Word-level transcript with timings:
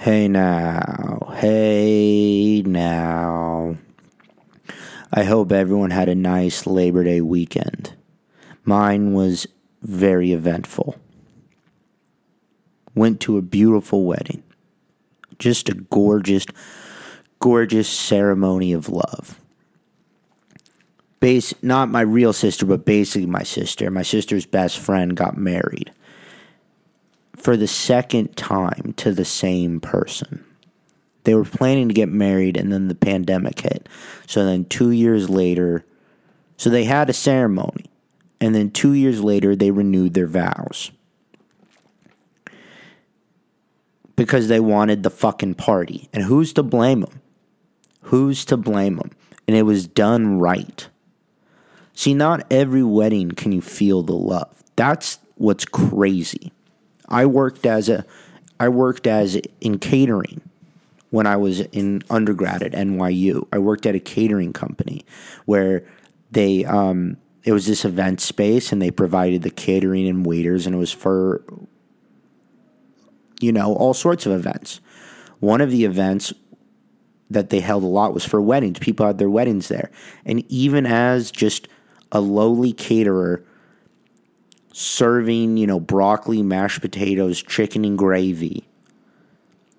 Hey 0.00 0.28
now, 0.28 1.30
hey 1.36 2.62
now. 2.64 3.76
I 5.12 5.24
hope 5.24 5.52
everyone 5.52 5.90
had 5.90 6.08
a 6.08 6.14
nice 6.14 6.66
Labor 6.66 7.04
Day 7.04 7.20
weekend. 7.20 7.92
Mine 8.64 9.12
was 9.12 9.46
very 9.82 10.32
eventful. 10.32 10.96
Went 12.94 13.20
to 13.20 13.36
a 13.36 13.42
beautiful 13.42 14.04
wedding. 14.04 14.42
Just 15.38 15.68
a 15.68 15.74
gorgeous, 15.74 16.46
gorgeous 17.38 17.86
ceremony 17.86 18.72
of 18.72 18.88
love. 18.88 19.38
Base, 21.20 21.52
not 21.60 21.90
my 21.90 22.00
real 22.00 22.32
sister, 22.32 22.64
but 22.64 22.86
basically 22.86 23.26
my 23.26 23.42
sister. 23.42 23.90
My 23.90 24.00
sister's 24.00 24.46
best 24.46 24.78
friend 24.78 25.14
got 25.14 25.36
married 25.36 25.92
for 27.40 27.56
the 27.56 27.66
second 27.66 28.36
time 28.36 28.92
to 28.98 29.12
the 29.12 29.24
same 29.24 29.80
person. 29.80 30.44
They 31.24 31.34
were 31.34 31.44
planning 31.44 31.88
to 31.88 31.94
get 31.94 32.08
married 32.08 32.56
and 32.56 32.72
then 32.72 32.88
the 32.88 32.94
pandemic 32.94 33.60
hit. 33.60 33.88
So 34.26 34.44
then 34.44 34.64
2 34.66 34.90
years 34.90 35.28
later, 35.30 35.84
so 36.56 36.70
they 36.70 36.84
had 36.84 37.08
a 37.08 37.14
ceremony 37.14 37.86
and 38.40 38.54
then 38.54 38.70
2 38.70 38.92
years 38.92 39.22
later 39.22 39.56
they 39.56 39.70
renewed 39.70 40.14
their 40.14 40.26
vows. 40.26 40.90
Because 44.16 44.48
they 44.48 44.60
wanted 44.60 45.02
the 45.02 45.10
fucking 45.10 45.54
party. 45.54 46.08
And 46.12 46.24
who's 46.24 46.52
to 46.54 46.62
blame 46.62 47.00
them? 47.00 47.22
Who's 48.02 48.44
to 48.46 48.56
blame 48.58 48.96
them? 48.96 49.10
And 49.48 49.56
it 49.56 49.62
was 49.62 49.86
done 49.86 50.38
right. 50.38 50.88
See, 51.94 52.12
not 52.12 52.46
every 52.50 52.82
wedding 52.82 53.30
can 53.30 53.52
you 53.52 53.62
feel 53.62 54.02
the 54.02 54.12
love. 54.12 54.62
That's 54.76 55.18
what's 55.36 55.64
crazy. 55.64 56.52
I 57.10 57.26
worked 57.26 57.66
as 57.66 57.88
a 57.88 58.04
I 58.58 58.68
worked 58.68 59.06
as 59.06 59.36
in 59.60 59.78
catering 59.78 60.42
when 61.10 61.26
I 61.26 61.36
was 61.36 61.60
in 61.60 62.02
undergrad 62.10 62.62
at 62.62 62.72
NYU. 62.72 63.46
I 63.52 63.58
worked 63.58 63.86
at 63.86 63.94
a 63.94 64.00
catering 64.00 64.52
company 64.52 65.04
where 65.46 65.84
they 66.30 66.64
um, 66.64 67.16
it 67.44 67.52
was 67.52 67.66
this 67.66 67.84
event 67.84 68.20
space 68.20 68.72
and 68.72 68.80
they 68.80 68.90
provided 68.90 69.42
the 69.42 69.50
catering 69.50 70.06
and 70.08 70.24
waiters 70.24 70.66
and 70.66 70.74
it 70.74 70.78
was 70.78 70.92
for 70.92 71.42
you 73.40 73.52
know 73.52 73.74
all 73.74 73.94
sorts 73.94 74.26
of 74.26 74.32
events. 74.32 74.80
One 75.40 75.60
of 75.60 75.70
the 75.70 75.84
events 75.84 76.34
that 77.30 77.50
they 77.50 77.60
held 77.60 77.84
a 77.84 77.86
lot 77.86 78.12
was 78.12 78.24
for 78.24 78.40
weddings. 78.40 78.78
People 78.78 79.06
had 79.06 79.18
their 79.18 79.30
weddings 79.30 79.68
there. 79.68 79.90
And 80.26 80.44
even 80.50 80.84
as 80.84 81.30
just 81.30 81.68
a 82.12 82.20
lowly 82.20 82.72
caterer 82.72 83.44
serving, 84.72 85.56
you 85.56 85.66
know, 85.66 85.80
broccoli, 85.80 86.42
mashed 86.42 86.80
potatoes, 86.80 87.42
chicken, 87.42 87.84
and 87.84 87.98
gravy. 87.98 88.66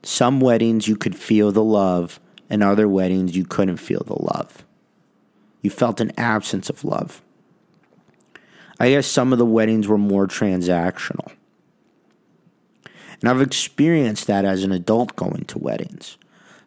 Some 0.03 0.39
weddings 0.39 0.88
you 0.88 0.95
could 0.95 1.16
feel 1.16 1.52
the 1.52 1.64
love, 1.64 2.20
and 2.50 2.64
other 2.64 2.88
weddings 2.88 3.36
you 3.36 3.45
couldn't 3.45 3.78
feel 3.78 4.03
the 4.06 4.22
love. 4.22 4.66
You 5.61 5.70
felt 5.70 6.02
an 6.02 6.11
absence 6.17 6.70
of 6.70 6.83
love. 6.83 7.22
I 8.80 8.89
guess 8.89 9.08
some 9.08 9.31
of 9.31 9.39
the 9.39 9.45
weddings 9.45 9.88
were 9.88 9.98
more 9.98 10.28
transactional. 10.28 11.31
And 13.22 13.30
I've 13.30 13.42
experienced 13.42 14.26
that 14.28 14.44
as 14.44 14.64
an 14.64 14.72
adult 14.72 15.16
going 15.16 15.45
to 15.45 15.59
weddings. 15.59 16.17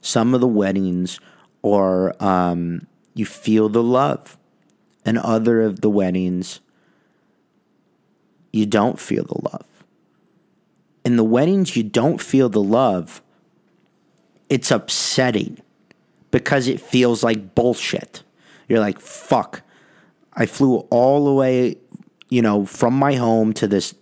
Some 0.01 0.33
of 0.33 0.41
the 0.41 0.47
weddings 0.47 1.19
are 1.65 2.15
um, 2.23 2.87
you 3.15 3.27
feel 3.27 3.69
the 3.69 3.83
love, 3.83 4.39
and 5.05 5.19
other 5.19 5.63
of 5.63 5.81
the 5.81 5.91
weddings 5.91 6.61
you 8.55 8.67
don't 8.67 9.01
feel 9.01 9.25
the 9.25 9.41
love. 9.43 9.67
In 11.05 11.17
the 11.17 11.25
weddings, 11.25 11.77
you 11.77 11.83
don't 11.83 12.21
feel 12.21 12.49
the 12.49 12.63
love. 12.63 13.21
It's 14.49 14.71
upsetting 14.71 15.59
because 16.31 16.69
it 16.69 16.81
feels 16.81 17.25
like 17.25 17.55
bullshit. 17.55 18.23
You're 18.69 18.81
like, 18.81 19.01
fuck. 19.01 19.63
I 20.33 20.47
flew 20.47 20.79
all 20.91 21.25
the 21.25 21.33
way, 21.33 21.77
you 22.29 22.43
know, 22.43 22.65
from 22.65 22.95
my 22.95 23.15
home 23.15 23.53
to 23.55 23.67
this 23.67 23.95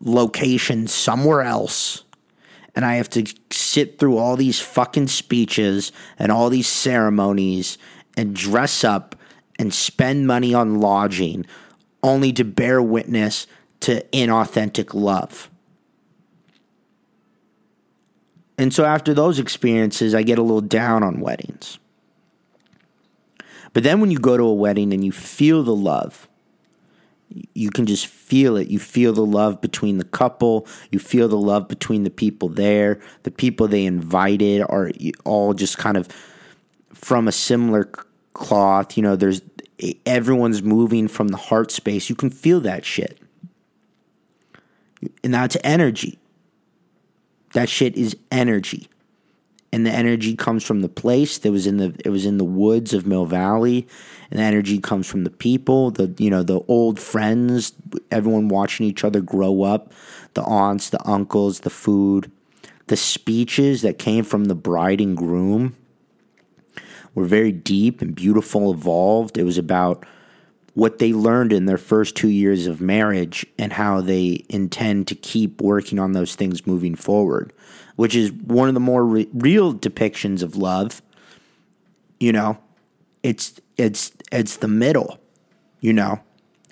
location 0.00 0.86
somewhere 0.86 1.42
else. 1.42 2.04
And 2.74 2.84
I 2.84 2.94
have 2.96 3.10
to 3.10 3.24
sit 3.50 3.98
through 3.98 4.18
all 4.18 4.36
these 4.36 4.60
fucking 4.60 5.08
speeches 5.08 5.92
and 6.18 6.30
all 6.30 6.50
these 6.50 6.68
ceremonies 6.68 7.78
and 8.16 8.34
dress 8.34 8.84
up 8.84 9.16
and 9.58 9.74
spend 9.74 10.26
money 10.26 10.54
on 10.54 10.80
lodging 10.80 11.46
only 12.06 12.32
to 12.32 12.44
bear 12.44 12.80
witness 12.80 13.46
to 13.80 14.02
inauthentic 14.12 14.94
love. 14.94 15.50
And 18.56 18.72
so 18.72 18.84
after 18.84 19.12
those 19.12 19.38
experiences, 19.38 20.14
I 20.14 20.22
get 20.22 20.38
a 20.38 20.42
little 20.42 20.62
down 20.62 21.02
on 21.02 21.20
weddings. 21.20 21.78
But 23.72 23.82
then 23.82 24.00
when 24.00 24.10
you 24.10 24.18
go 24.18 24.36
to 24.36 24.44
a 24.44 24.54
wedding 24.54 24.94
and 24.94 25.04
you 25.04 25.12
feel 25.12 25.62
the 25.62 25.74
love, 25.74 26.28
you 27.52 27.70
can 27.70 27.84
just 27.84 28.06
feel 28.06 28.56
it. 28.56 28.68
You 28.68 28.78
feel 28.78 29.12
the 29.12 29.26
love 29.26 29.60
between 29.60 29.98
the 29.98 30.04
couple. 30.04 30.66
You 30.90 30.98
feel 30.98 31.28
the 31.28 31.36
love 31.36 31.68
between 31.68 32.04
the 32.04 32.10
people 32.10 32.48
there. 32.48 33.00
The 33.24 33.30
people 33.30 33.68
they 33.68 33.84
invited 33.84 34.62
are 34.62 34.90
all 35.24 35.52
just 35.52 35.76
kind 35.76 35.96
of 35.96 36.08
from 36.94 37.28
a 37.28 37.32
similar 37.32 37.90
cloth. 38.32 38.96
You 38.96 39.02
know, 39.02 39.16
there's 39.16 39.42
everyone's 40.04 40.62
moving 40.62 41.08
from 41.08 41.28
the 41.28 41.36
heart 41.36 41.70
space. 41.70 42.08
You 42.08 42.16
can 42.16 42.30
feel 42.30 42.60
that 42.60 42.84
shit. 42.84 43.18
And 45.22 45.34
that's 45.34 45.56
energy. 45.62 46.18
That 47.52 47.68
shit 47.68 47.96
is 47.96 48.16
energy. 48.30 48.88
And 49.72 49.84
the 49.84 49.90
energy 49.90 50.34
comes 50.34 50.64
from 50.64 50.80
the 50.80 50.88
place 50.88 51.38
that 51.38 51.52
was 51.52 51.66
in 51.66 51.76
the 51.76 51.94
it 52.04 52.08
was 52.08 52.24
in 52.24 52.38
the 52.38 52.44
woods 52.44 52.94
of 52.94 53.06
Mill 53.06 53.26
Valley. 53.26 53.86
And 54.30 54.38
the 54.38 54.44
energy 54.44 54.78
comes 54.78 55.06
from 55.06 55.24
the 55.24 55.30
people, 55.30 55.90
the 55.90 56.14
you 56.18 56.30
know, 56.30 56.42
the 56.42 56.60
old 56.68 56.98
friends, 56.98 57.72
everyone 58.10 58.48
watching 58.48 58.86
each 58.86 59.04
other 59.04 59.20
grow 59.20 59.62
up, 59.62 59.92
the 60.34 60.42
aunts, 60.42 60.88
the 60.90 61.06
uncles, 61.06 61.60
the 61.60 61.70
food, 61.70 62.30
the 62.86 62.96
speeches 62.96 63.82
that 63.82 63.98
came 63.98 64.24
from 64.24 64.44
the 64.44 64.54
bride 64.54 65.00
and 65.00 65.16
groom 65.16 65.76
were 67.16 67.24
very 67.24 67.50
deep 67.50 68.00
and 68.00 68.14
beautiful, 68.14 68.72
evolved. 68.72 69.36
It 69.36 69.42
was 69.42 69.58
about 69.58 70.06
what 70.74 70.98
they 70.98 71.14
learned 71.14 71.54
in 71.54 71.64
their 71.64 71.78
first 71.78 72.14
two 72.14 72.28
years 72.28 72.66
of 72.66 72.82
marriage 72.82 73.46
and 73.58 73.72
how 73.72 74.02
they 74.02 74.44
intend 74.50 75.08
to 75.08 75.14
keep 75.14 75.60
working 75.62 75.98
on 75.98 76.12
those 76.12 76.34
things 76.34 76.66
moving 76.66 76.94
forward, 76.94 77.50
which 77.96 78.14
is 78.14 78.30
one 78.30 78.68
of 78.68 78.74
the 78.74 78.80
more 78.80 79.02
re- 79.04 79.28
real 79.32 79.74
depictions 79.74 80.42
of 80.42 80.54
love. 80.54 81.00
You 82.20 82.32
know, 82.32 82.58
it's 83.22 83.58
it's 83.78 84.12
it's 84.30 84.58
the 84.58 84.68
middle. 84.68 85.18
You 85.80 85.94
know, 85.94 86.20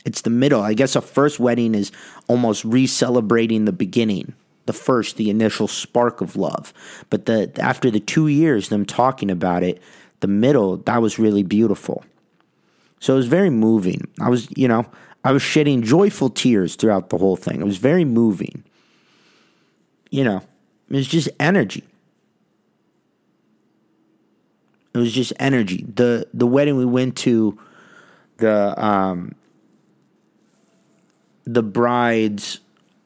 it's 0.04 0.20
the 0.20 0.30
middle. 0.30 0.60
I 0.60 0.74
guess 0.74 0.94
a 0.94 1.00
first 1.00 1.40
wedding 1.40 1.74
is 1.74 1.90
almost 2.28 2.62
re-celebrating 2.64 3.64
the 3.64 3.72
beginning, 3.72 4.34
the 4.66 4.74
first, 4.74 5.16
the 5.16 5.30
initial 5.30 5.66
spark 5.66 6.20
of 6.20 6.36
love. 6.36 6.74
But 7.08 7.24
the 7.24 7.50
after 7.58 7.90
the 7.90 8.00
two 8.00 8.28
years, 8.28 8.68
them 8.68 8.84
talking 8.84 9.30
about 9.30 9.62
it, 9.62 9.80
the 10.24 10.28
middle 10.28 10.78
that 10.78 11.02
was 11.02 11.18
really 11.18 11.42
beautiful. 11.42 12.02
So 12.98 13.12
it 13.12 13.16
was 13.18 13.26
very 13.26 13.50
moving. 13.50 14.08
I 14.22 14.30
was, 14.30 14.48
you 14.56 14.66
know, 14.66 14.86
I 15.22 15.32
was 15.32 15.42
shedding 15.42 15.82
joyful 15.82 16.30
tears 16.30 16.76
throughout 16.76 17.10
the 17.10 17.18
whole 17.18 17.36
thing. 17.36 17.60
It 17.60 17.64
was 17.64 17.76
very 17.76 18.06
moving. 18.06 18.64
You 20.10 20.24
know, 20.24 20.38
it 20.88 20.96
was 20.96 21.06
just 21.06 21.28
energy. 21.38 21.84
It 24.94 24.98
was 24.98 25.12
just 25.12 25.34
energy. 25.38 25.84
The 25.94 26.26
the 26.32 26.46
wedding 26.46 26.78
we 26.78 26.86
went 26.86 27.14
to, 27.18 27.58
the 28.38 28.82
um 28.82 29.34
the 31.44 31.62
bride's 31.62 32.60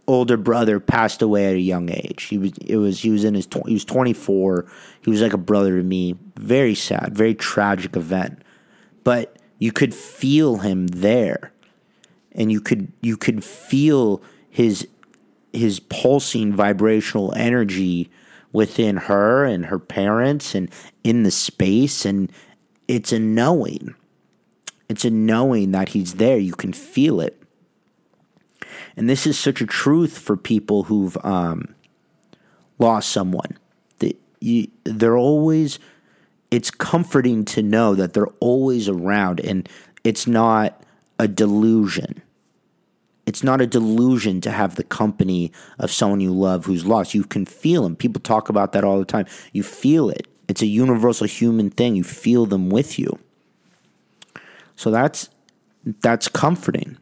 older 0.08 0.38
brother 0.38 0.80
passed 0.80 1.22
away 1.22 1.46
at 1.46 1.54
a 1.54 1.60
young 1.60 1.90
age. 1.90 2.24
He 2.24 2.38
was 2.38 2.52
it 2.64 2.76
was 2.76 3.00
he 3.00 3.10
was 3.10 3.22
in 3.22 3.34
his 3.34 3.46
tw- 3.46 3.66
he 3.66 3.74
was 3.74 3.84
24. 3.84 4.66
He 5.02 5.10
was 5.10 5.22
like 5.22 5.34
a 5.34 5.38
brother 5.38 5.76
to 5.76 5.84
me. 5.84 6.16
Very 6.36 6.74
sad, 6.74 7.14
very 7.14 7.34
tragic 7.34 7.94
event. 7.94 8.42
But 9.04 9.36
you 9.58 9.70
could 9.70 9.94
feel 9.94 10.56
him 10.56 10.88
there. 10.88 11.52
And 12.32 12.50
you 12.50 12.60
could 12.60 12.92
you 13.02 13.16
could 13.16 13.44
feel 13.44 14.22
his 14.50 14.88
his 15.52 15.78
pulsing 15.78 16.52
vibrational 16.52 17.32
energy 17.34 18.10
within 18.52 18.96
her 18.96 19.44
and 19.44 19.66
her 19.66 19.78
parents 19.78 20.54
and 20.54 20.70
in 21.04 21.22
the 21.22 21.30
space 21.30 22.04
and 22.04 22.32
it's 22.88 23.12
a 23.12 23.18
knowing. 23.18 23.94
It's 24.88 25.04
a 25.04 25.10
knowing 25.10 25.72
that 25.72 25.90
he's 25.90 26.14
there. 26.14 26.38
You 26.38 26.54
can 26.54 26.72
feel 26.72 27.20
it. 27.20 27.37
And 28.98 29.08
this 29.08 29.26
is 29.28 29.38
such 29.38 29.60
a 29.60 29.66
truth 29.66 30.18
for 30.18 30.36
people 30.36 30.82
who've 30.82 31.16
um, 31.24 31.74
lost 32.80 33.10
someone. 33.10 33.56
That 34.00 34.20
you, 34.40 34.66
they're 34.84 35.16
always 35.16 35.78
it's 36.50 36.70
comforting 36.70 37.44
to 37.44 37.62
know 37.62 37.94
that 37.94 38.12
they're 38.12 38.34
always 38.40 38.88
around 38.88 39.38
and 39.40 39.68
it's 40.02 40.26
not 40.26 40.82
a 41.18 41.28
delusion. 41.28 42.22
it's 43.26 43.44
not 43.44 43.60
a 43.60 43.66
delusion 43.66 44.40
to 44.40 44.50
have 44.50 44.76
the 44.76 44.84
company 44.84 45.52
of 45.78 45.92
someone 45.92 46.18
you 46.20 46.32
love 46.32 46.64
who's 46.64 46.86
lost. 46.86 47.12
You 47.14 47.24
can 47.24 47.44
feel 47.44 47.82
them. 47.82 47.94
People 47.94 48.22
talk 48.22 48.48
about 48.48 48.72
that 48.72 48.84
all 48.84 48.98
the 48.98 49.04
time. 49.04 49.26
You 49.52 49.62
feel 49.62 50.08
it. 50.08 50.26
It's 50.48 50.62
a 50.62 50.66
universal 50.66 51.26
human 51.26 51.68
thing. 51.68 51.94
You 51.94 52.04
feel 52.04 52.46
them 52.46 52.70
with 52.70 52.98
you. 52.98 53.18
So 54.76 54.90
that's 54.90 55.28
that's 56.00 56.26
comforting. 56.26 56.96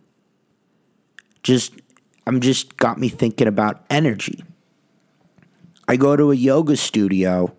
Just 1.45 1.75
I'm 2.26 2.40
just 2.40 2.76
got 2.76 2.99
me 2.99 3.08
thinking 3.08 3.46
about 3.46 3.84
energy. 3.88 4.44
I 5.88 5.96
go 5.96 6.17
to 6.17 6.32
a 6.32 6.34
yoga 6.34 6.76
studio 6.76 7.55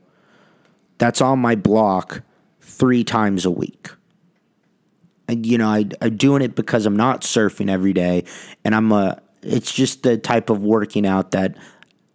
that's 0.97 1.21
on 1.21 1.39
my 1.39 1.55
block 1.55 2.21
three 2.59 3.03
times 3.03 3.45
a 3.45 3.51
week. 3.51 3.89
And, 5.29 5.45
you 5.45 5.57
know, 5.57 5.67
I, 5.67 5.85
I'm 6.01 6.17
doing 6.17 6.41
it 6.41 6.55
because 6.55 6.85
I'm 6.85 6.95
not 6.95 7.21
surfing 7.21 7.69
every 7.69 7.93
day, 7.93 8.23
and 8.63 8.73
I'm 8.73 8.91
a. 8.91 9.21
It's 9.43 9.73
just 9.73 10.03
the 10.03 10.17
type 10.17 10.49
of 10.49 10.63
working 10.63 11.05
out 11.05 11.31
that 11.31 11.57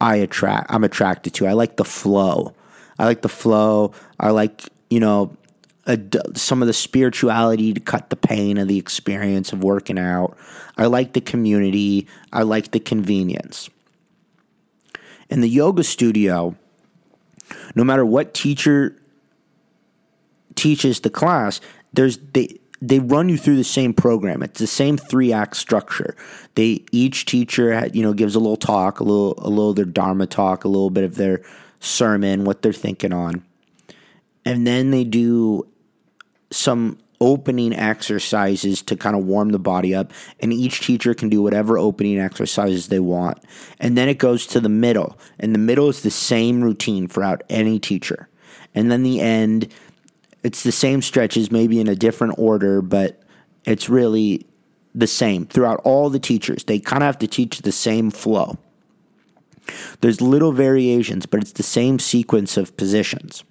I 0.00 0.16
attract. 0.16 0.72
I'm 0.72 0.82
attracted 0.82 1.34
to. 1.34 1.46
I 1.46 1.52
like 1.52 1.76
the 1.76 1.84
flow. 1.84 2.54
I 2.98 3.04
like 3.04 3.22
the 3.22 3.28
flow. 3.28 3.92
I 4.18 4.30
like 4.30 4.68
you 4.90 5.00
know 5.00 5.36
a, 5.86 5.98
some 6.34 6.62
of 6.62 6.68
the 6.68 6.72
spirituality 6.72 7.72
to 7.72 7.80
cut 7.80 8.10
the 8.10 8.16
pain 8.16 8.58
of 8.58 8.68
the 8.68 8.78
experience 8.78 9.52
of 9.52 9.64
working 9.64 9.98
out. 9.98 10.36
I 10.76 10.86
like 10.86 11.12
the 11.12 11.20
community. 11.20 12.06
I 12.32 12.42
like 12.42 12.70
the 12.70 12.80
convenience. 12.80 13.68
In 15.28 15.40
the 15.40 15.48
yoga 15.48 15.82
studio, 15.82 16.56
no 17.74 17.84
matter 17.84 18.04
what 18.04 18.34
teacher 18.34 18.96
teaches 20.54 21.00
the 21.00 21.10
class, 21.10 21.60
there's 21.92 22.18
they 22.32 22.58
they 22.80 22.98
run 22.98 23.28
you 23.28 23.38
through 23.38 23.56
the 23.56 23.64
same 23.64 23.94
program. 23.94 24.42
It's 24.42 24.58
the 24.58 24.66
same 24.66 24.96
three 24.96 25.32
act 25.32 25.56
structure. 25.56 26.16
They 26.54 26.84
each 26.92 27.24
teacher 27.24 27.88
you 27.92 28.02
know 28.02 28.12
gives 28.12 28.34
a 28.34 28.40
little 28.40 28.56
talk, 28.56 29.00
a 29.00 29.04
little 29.04 29.34
a 29.38 29.48
little 29.48 29.74
their 29.74 29.84
dharma 29.84 30.26
talk, 30.26 30.64
a 30.64 30.68
little 30.68 30.90
bit 30.90 31.04
of 31.04 31.16
their 31.16 31.42
sermon, 31.80 32.44
what 32.44 32.62
they're 32.62 32.72
thinking 32.72 33.12
on, 33.12 33.44
and 34.44 34.66
then 34.66 34.90
they 34.90 35.04
do 35.04 35.66
some 36.52 36.98
opening 37.22 37.72
exercises 37.72 38.82
to 38.82 38.96
kind 38.96 39.14
of 39.14 39.24
warm 39.24 39.50
the 39.50 39.58
body 39.58 39.94
up 39.94 40.12
and 40.40 40.52
each 40.52 40.80
teacher 40.80 41.14
can 41.14 41.28
do 41.28 41.40
whatever 41.40 41.78
opening 41.78 42.18
exercises 42.18 42.88
they 42.88 42.98
want. 42.98 43.38
And 43.78 43.96
then 43.96 44.08
it 44.08 44.18
goes 44.18 44.44
to 44.48 44.60
the 44.60 44.68
middle 44.68 45.16
and 45.38 45.54
the 45.54 45.60
middle 45.60 45.88
is 45.88 46.02
the 46.02 46.10
same 46.10 46.62
routine 46.62 47.06
throughout 47.06 47.42
any 47.48 47.78
teacher. 47.78 48.28
And 48.74 48.90
then 48.90 49.04
the 49.04 49.20
end 49.20 49.72
it's 50.42 50.64
the 50.64 50.72
same 50.72 51.00
stretches 51.00 51.52
maybe 51.52 51.80
in 51.80 51.86
a 51.86 51.94
different 51.94 52.34
order 52.38 52.82
but 52.82 53.22
it's 53.64 53.88
really 53.88 54.44
the 54.92 55.06
same 55.06 55.46
throughout 55.46 55.80
all 55.84 56.10
the 56.10 56.18
teachers. 56.18 56.64
They 56.64 56.80
kind 56.80 57.04
of 57.04 57.06
have 57.06 57.18
to 57.20 57.28
teach 57.28 57.62
the 57.62 57.72
same 57.72 58.10
flow. 58.10 58.58
There's 60.00 60.20
little 60.20 60.50
variations 60.50 61.24
but 61.24 61.40
it's 61.40 61.52
the 61.52 61.62
same 61.62 62.00
sequence 62.00 62.56
of 62.56 62.76
positions 62.76 63.44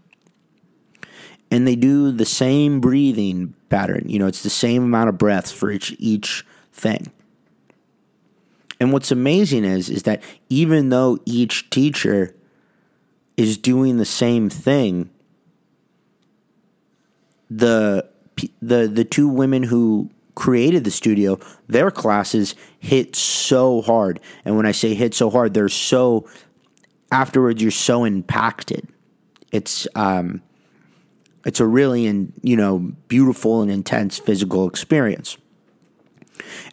and 1.51 1.67
they 1.67 1.75
do 1.75 2.11
the 2.11 2.25
same 2.25 2.79
breathing 2.79 3.53
pattern. 3.69 4.05
You 4.07 4.17
know, 4.17 4.27
it's 4.27 4.41
the 4.41 4.49
same 4.49 4.83
amount 4.83 5.09
of 5.09 5.17
breaths 5.17 5.51
for 5.51 5.69
each 5.69 5.95
each 5.99 6.45
thing. 6.71 7.11
And 8.79 8.91
what's 8.91 9.11
amazing 9.11 9.65
is 9.65 9.89
is 9.89 10.03
that 10.03 10.23
even 10.49 10.89
though 10.89 11.19
each 11.25 11.69
teacher 11.69 12.33
is 13.37 13.57
doing 13.57 13.97
the 13.97 14.05
same 14.05 14.49
thing, 14.49 15.09
the 17.49 18.09
the 18.61 18.87
the 18.87 19.03
two 19.03 19.27
women 19.27 19.63
who 19.63 20.09
created 20.33 20.85
the 20.85 20.91
studio, 20.91 21.37
their 21.67 21.91
classes 21.91 22.55
hit 22.79 23.15
so 23.15 23.81
hard. 23.81 24.21
And 24.45 24.55
when 24.55 24.65
I 24.65 24.71
say 24.71 24.93
hit 24.93 25.13
so 25.13 25.29
hard, 25.29 25.53
they're 25.53 25.69
so 25.69 26.27
afterwards 27.11 27.61
you're 27.61 27.71
so 27.71 28.05
impacted. 28.05 28.87
It's 29.51 29.85
um 29.95 30.41
it's 31.45 31.59
a 31.59 31.65
really, 31.65 32.07
and 32.07 32.33
you 32.41 32.55
know, 32.55 32.79
beautiful 33.07 33.61
and 33.61 33.71
intense 33.71 34.17
physical 34.17 34.67
experience. 34.67 35.37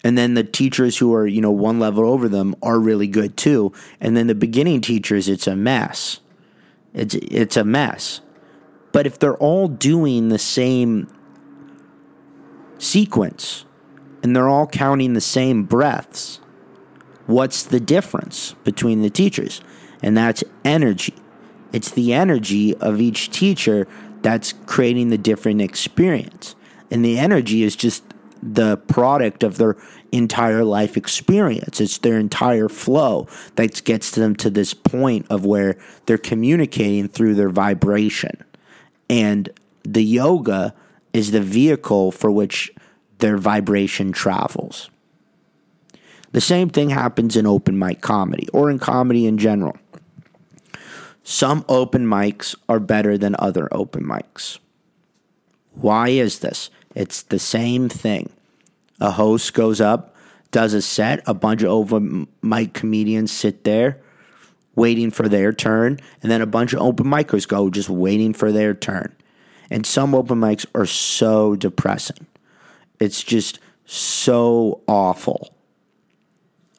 And 0.05 0.17
then 0.17 0.35
the 0.35 0.45
teachers 0.45 0.97
who 0.99 1.15
are, 1.15 1.27
you 1.27 1.41
know, 1.41 1.51
one 1.51 1.79
level 1.79 2.09
over 2.09 2.29
them 2.29 2.55
are 2.63 2.79
really 2.79 3.07
good 3.07 3.37
too. 3.37 3.73
And 4.01 4.17
then 4.17 4.27
the 4.27 4.35
beginning 4.35 4.81
teachers, 4.81 5.29
it's 5.29 5.47
a 5.47 5.57
mess. 5.57 6.21
It's 6.95 7.15
it's 7.15 7.57
a 7.57 7.65
mess. 7.65 8.21
But 8.93 9.07
if 9.07 9.19
they're 9.19 9.37
all 9.37 9.69
doing 9.69 10.29
the 10.29 10.39
same 10.39 11.13
sequence 12.79 13.65
and 14.23 14.35
they're 14.35 14.49
all 14.49 14.67
counting 14.67 15.13
the 15.13 15.21
same 15.21 15.65
breaths, 15.65 16.41
what's 17.27 17.63
the 17.63 17.81
difference 17.81 18.55
between 18.65 19.03
the 19.03 19.11
teachers? 19.11 19.61
And 20.03 20.17
that's 20.17 20.43
energy. 20.65 21.15
It's 21.73 21.91
the 21.91 22.15
energy 22.15 22.75
of 22.77 23.01
each 23.01 23.31
teacher 23.31 23.87
that's 24.29 24.53
creating 24.67 25.09
the 25.09 25.17
different 25.17 25.63
experience. 25.63 26.55
And 26.91 27.03
the 27.03 27.19
energy 27.19 27.63
is 27.63 27.75
just 27.75 28.05
the 28.43 28.77
product 28.77 29.43
of 29.43 29.57
their 29.57 29.75
entire 30.13 30.65
life 30.65 30.99
experience. 30.99 31.81
It's 31.81 31.97
their 31.97 32.19
entire 32.19 32.69
flow 32.69 33.27
that 33.57 33.83
gets 33.85 34.11
them 34.11 34.37
to 34.37 34.51
this 34.51 34.75
point 34.75 35.27
of 35.31 35.47
where 35.47 35.79
they're 36.05 36.19
communicating 36.19 37.09
through 37.09 37.37
their 37.37 37.49
vibration. 37.49 38.45
And 39.09 39.49
the 39.83 40.05
yoga 40.05 40.75
is 41.15 41.31
the 41.31 41.41
vehicle 41.41 42.13
for 42.13 42.31
which 42.31 42.71
their 43.21 43.39
vibration 43.39 44.13
travels. 44.13 44.91
The 46.33 46.43
same 46.43 46.69
thing 46.69 46.91
happens 46.91 47.35
in 47.35 47.47
open 47.47 47.79
mic 47.79 48.03
comedy 48.03 48.47
or 48.53 48.71
in 48.71 48.79
comedy 48.79 49.25
in 49.25 49.39
general. 49.39 49.79
Some 51.31 51.67
open 51.69 52.07
mics 52.07 52.55
are 52.71 52.81
better 52.81 53.19
than 53.19 53.37
other 53.39 53.69
open 53.71 54.03
mics. 54.03 54.61
Why 55.75 56.09
is 56.09 56.39
this? 56.39 56.71
It's 56.95 57.21
the 57.21 57.39
same 57.39 57.91
thing. 57.91 58.31
A 58.99 59.11
host 59.11 59.53
goes 59.53 59.79
up, 59.79 60.17
does 60.53 60.73
a 60.73 60.81
set, 60.81 61.23
a 61.27 61.35
bunch 61.35 61.61
of 61.61 61.69
open 61.69 62.29
mic 62.41 62.73
comedians 62.73 63.31
sit 63.31 63.65
there 63.65 64.01
waiting 64.75 65.11
for 65.11 65.29
their 65.29 65.53
turn, 65.53 66.01
and 66.23 66.33
then 66.33 66.41
a 66.41 66.47
bunch 66.47 66.73
of 66.73 66.81
open 66.81 67.05
micers 67.05 67.47
go 67.47 67.69
just 67.69 67.91
waiting 67.91 68.33
for 68.33 68.51
their 68.51 68.73
turn. 68.73 69.15
And 69.71 69.85
some 69.85 70.15
open 70.15 70.41
mics 70.41 70.65
are 70.75 70.87
so 70.87 71.57
depressing. 71.57 72.27
It's 73.01 73.23
just 73.23 73.61
so 73.85 74.81
awful. 74.89 75.55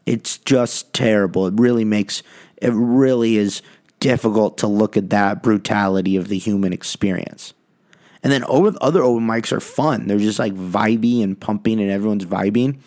It's 0.08 0.40
just 0.40 0.92
terrible. 0.92 1.46
It 1.46 1.54
really 1.56 1.86
makes, 1.86 2.24
it 2.58 2.74
really 2.74 3.38
is 3.38 3.62
difficult 4.00 4.58
to 4.60 4.68
look 4.68 4.98
at 4.98 5.10
that 5.10 5.44
brutality 5.44 6.16
of 6.16 6.28
the 6.28 6.38
human 6.38 6.74
experience. 6.74 7.54
And 8.24 8.32
then 8.32 8.44
over, 8.46 8.78
other 8.82 9.02
open 9.02 9.26
mics 9.26 9.52
are 9.52 9.60
fun. 9.60 10.08
They're 10.08 10.18
just 10.18 10.40
like 10.40 10.54
vibey 10.54 11.24
and 11.24 11.40
pumping, 11.40 11.80
and 11.80 11.90
everyone's 11.90 12.26
vibing. 12.26 12.80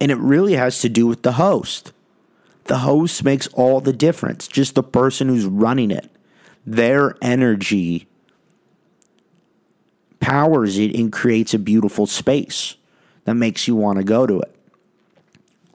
And 0.00 0.10
it 0.10 0.18
really 0.18 0.54
has 0.54 0.80
to 0.80 0.88
do 0.88 1.06
with 1.06 1.22
the 1.22 1.32
host. 1.32 1.92
The 2.64 2.78
host 2.78 3.24
makes 3.24 3.48
all 3.48 3.80
the 3.80 3.92
difference, 3.92 4.48
just 4.48 4.74
the 4.74 4.82
person 4.82 5.28
who's 5.28 5.44
running 5.44 5.90
it. 5.90 6.10
Their 6.64 7.16
energy 7.20 8.06
powers 10.20 10.78
it 10.78 10.94
and 10.94 11.12
creates 11.12 11.52
a 11.52 11.58
beautiful 11.58 12.06
space 12.06 12.76
that 13.24 13.34
makes 13.34 13.66
you 13.66 13.76
want 13.76 13.98
to 13.98 14.04
go 14.04 14.26
to 14.26 14.40
it. 14.40 14.54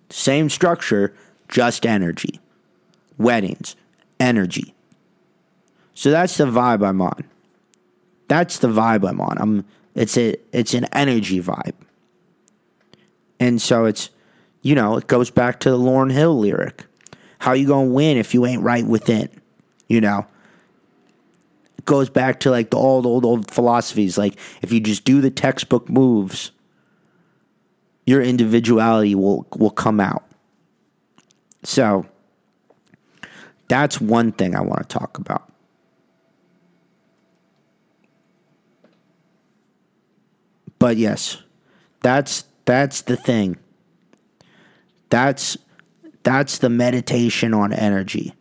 Same 0.10 0.50
structure, 0.50 1.14
just 1.50 1.86
energy 1.86 2.40
weddings, 3.18 3.76
energy. 4.20 4.74
So 5.94 6.12
that's 6.12 6.38
the 6.38 6.46
vibe 6.46 6.86
I'm 6.86 7.02
on. 7.02 7.24
That's 8.28 8.60
the 8.60 8.68
vibe 8.68 9.08
I'm 9.08 9.20
on. 9.22 9.38
I'm 9.40 9.66
it's 9.96 10.18
a 10.18 10.36
it's 10.52 10.74
an 10.74 10.86
energy 10.94 11.42
vibe. 11.42 11.74
And 13.40 13.62
so 13.62 13.86
it's 13.86 14.10
you 14.62 14.76
know, 14.76 14.98
it 14.98 15.08
goes 15.08 15.32
back 15.32 15.60
to 15.62 15.72
the 15.72 15.78
Lauryn 15.78 16.12
Hill 16.12 16.38
lyric. 16.38 16.86
How 17.40 17.54
you 17.54 17.68
gonna 17.68 17.90
win 17.90 18.18
if 18.18 18.34
you 18.34 18.46
ain't 18.46 18.62
right 18.62 18.86
within? 18.86 19.30
You 19.88 20.02
know? 20.02 20.26
It 21.78 21.86
goes 21.86 22.10
back 22.10 22.42
to 22.42 22.52
like 22.52 22.70
the 22.70 22.78
old, 22.78 23.06
old, 23.06 23.26
old 23.26 23.50
philosophies. 23.50 24.18
Like 24.18 24.38
if 24.62 24.72
you 24.72 24.80
just 24.80 25.04
do 25.04 25.22
the 25.22 25.32
textbook 25.32 25.90
moves, 25.90 26.52
your 28.06 28.22
individuality 28.22 29.16
will 29.16 29.48
will 29.56 29.72
come 29.72 30.00
out. 30.00 30.24
So 31.64 32.06
that's 33.68 34.00
one 34.00 34.32
thing 34.32 34.56
I 34.56 34.62
want 34.62 34.88
to 34.90 34.98
talk 34.98 35.18
about. 35.18 35.52
But 40.80 40.98
yes, 40.98 41.38
that's 42.02 42.46
that's 42.66 43.02
the 43.02 43.18
thing. 43.18 43.58
That's 45.10 45.58
that's 46.24 46.58
the 46.60 46.70
meditation 46.70 47.54
on 47.54 47.74
energy. 47.74 48.34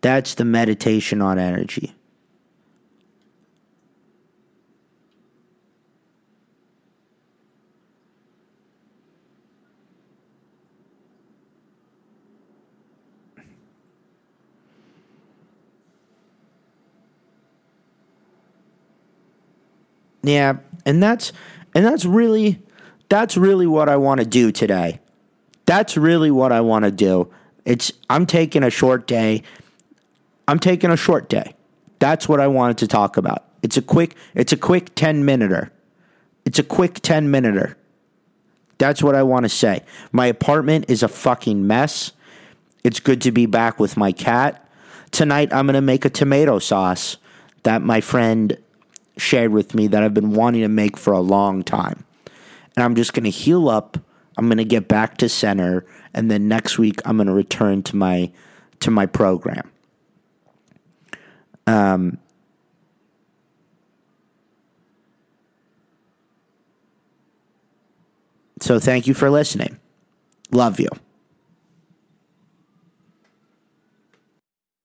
That's 0.00 0.34
the 0.34 0.44
meditation 0.44 1.22
on 1.22 1.38
energy. 1.38 1.94
Yeah, 20.24 20.56
and 20.86 21.02
that's 21.02 21.32
and 21.74 21.84
that's 21.84 22.04
really 22.04 22.60
that's 23.08 23.36
really 23.36 23.66
what 23.66 23.88
I 23.88 23.96
want 23.96 24.20
to 24.20 24.26
do 24.26 24.50
today. 24.50 25.00
That's 25.66 25.96
really 25.96 26.30
what 26.30 26.52
I 26.52 26.60
want 26.60 26.84
to 26.84 26.90
do. 26.90 27.30
It's 27.64 27.92
I'm 28.10 28.26
taking 28.26 28.62
a 28.62 28.70
short 28.70 29.06
day. 29.06 29.42
I'm 30.48 30.58
taking 30.58 30.90
a 30.90 30.96
short 30.96 31.28
day. 31.28 31.54
That's 31.98 32.28
what 32.28 32.40
I 32.40 32.48
wanted 32.48 32.78
to 32.78 32.86
talk 32.86 33.16
about. 33.16 33.44
It's 33.62 33.76
a 33.76 33.82
quick 33.82 34.16
it's 34.34 34.52
a 34.52 34.56
quick 34.56 34.94
10 34.94 35.24
minuter. 35.24 35.70
It's 36.44 36.58
a 36.58 36.62
quick 36.62 37.00
10 37.00 37.30
minuter. 37.30 37.76
That's 38.78 39.02
what 39.02 39.14
I 39.14 39.22
want 39.22 39.44
to 39.44 39.48
say. 39.48 39.82
My 40.12 40.26
apartment 40.26 40.86
is 40.88 41.02
a 41.02 41.08
fucking 41.08 41.66
mess. 41.66 42.12
It's 42.82 43.00
good 43.00 43.22
to 43.22 43.32
be 43.32 43.46
back 43.46 43.78
with 43.78 43.96
my 43.96 44.12
cat. 44.12 44.68
Tonight 45.10 45.52
I'm 45.52 45.66
going 45.66 45.74
to 45.74 45.80
make 45.80 46.04
a 46.04 46.10
tomato 46.10 46.58
sauce 46.58 47.16
that 47.62 47.82
my 47.82 48.00
friend 48.00 48.58
shared 49.16 49.52
with 49.52 49.74
me 49.74 49.86
that 49.88 50.02
I've 50.02 50.14
been 50.14 50.32
wanting 50.32 50.62
to 50.62 50.68
make 50.68 50.96
for 50.96 51.12
a 51.12 51.20
long 51.20 51.62
time. 51.62 52.04
And 52.76 52.84
I'm 52.84 52.94
just 52.94 53.12
going 53.12 53.24
to 53.24 53.30
heal 53.30 53.68
up. 53.68 53.98
I'm 54.36 54.46
going 54.46 54.58
to 54.58 54.64
get 54.64 54.88
back 54.88 55.16
to 55.18 55.28
center 55.28 55.86
and 56.12 56.30
then 56.30 56.48
next 56.48 56.78
week 56.78 57.00
I'm 57.04 57.16
going 57.16 57.26
to 57.26 57.32
return 57.32 57.82
to 57.84 57.96
my 57.96 58.32
to 58.80 58.90
my 58.90 59.06
program. 59.06 59.70
Um 61.66 62.18
So 68.60 68.78
thank 68.78 69.06
you 69.06 69.12
for 69.12 69.28
listening. 69.30 69.78
Love 70.50 70.80
you. 70.80 70.88